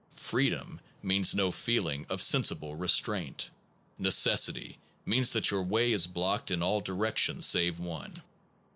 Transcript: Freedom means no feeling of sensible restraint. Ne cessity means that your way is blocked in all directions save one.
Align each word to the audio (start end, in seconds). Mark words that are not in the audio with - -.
Freedom 0.17 0.81
means 1.03 1.35
no 1.35 1.51
feeling 1.51 2.07
of 2.09 2.23
sensible 2.23 2.75
restraint. 2.75 3.51
Ne 3.99 4.09
cessity 4.09 4.77
means 5.05 5.31
that 5.33 5.51
your 5.51 5.61
way 5.61 5.91
is 5.91 6.07
blocked 6.07 6.49
in 6.49 6.63
all 6.63 6.79
directions 6.79 7.45
save 7.45 7.79
one. 7.79 8.23